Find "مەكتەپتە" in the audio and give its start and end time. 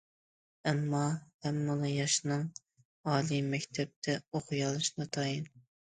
3.53-4.17